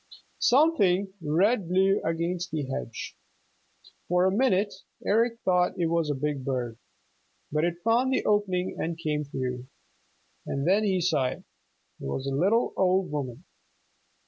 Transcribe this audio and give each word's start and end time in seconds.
Something 0.39 1.13
red 1.21 1.69
blew 1.69 2.01
against 2.03 2.49
the 2.49 2.63
hedge. 2.65 3.15
For 4.07 4.25
a 4.25 4.31
minute 4.31 4.73
Eric 5.05 5.37
thought 5.45 5.77
it 5.77 5.91
was 5.91 6.09
a 6.09 6.15
big 6.15 6.43
bird. 6.43 6.79
But 7.51 7.65
it 7.65 7.83
found 7.83 8.11
the 8.11 8.25
opening 8.25 8.77
and 8.79 8.97
came 8.97 9.25
through, 9.25 9.67
and 10.47 10.67
then 10.67 10.83
he 10.85 11.01
saw 11.01 11.27
it 11.27 11.43
was 11.99 12.25
a 12.25 12.33
little 12.33 12.73
old 12.75 13.11
woman. 13.11 13.43